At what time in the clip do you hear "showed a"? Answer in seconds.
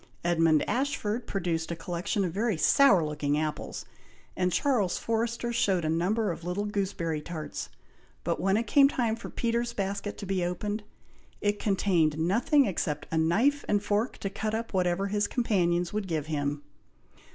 5.53-5.89